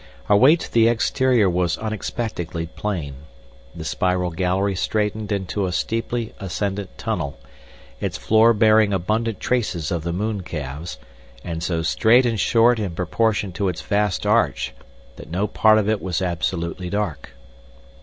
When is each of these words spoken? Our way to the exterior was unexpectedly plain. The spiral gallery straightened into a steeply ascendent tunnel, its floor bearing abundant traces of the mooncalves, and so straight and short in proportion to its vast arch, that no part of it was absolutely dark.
Our 0.29 0.35
way 0.37 0.55
to 0.55 0.73
the 0.73 0.87
exterior 0.87 1.47
was 1.47 1.77
unexpectedly 1.77 2.65
plain. 2.65 3.13
The 3.75 3.83
spiral 3.85 4.31
gallery 4.31 4.75
straightened 4.75 5.31
into 5.31 5.67
a 5.67 5.71
steeply 5.71 6.33
ascendent 6.39 6.97
tunnel, 6.97 7.37
its 7.99 8.17
floor 8.17 8.51
bearing 8.55 8.93
abundant 8.93 9.39
traces 9.39 9.91
of 9.91 10.03
the 10.03 10.11
mooncalves, 10.11 10.97
and 11.43 11.61
so 11.61 11.83
straight 11.83 12.25
and 12.25 12.39
short 12.39 12.79
in 12.79 12.95
proportion 12.95 13.51
to 13.51 13.67
its 13.69 13.83
vast 13.83 14.25
arch, 14.25 14.73
that 15.17 15.29
no 15.29 15.45
part 15.45 15.77
of 15.77 15.87
it 15.87 16.01
was 16.01 16.19
absolutely 16.19 16.89
dark. 16.89 17.33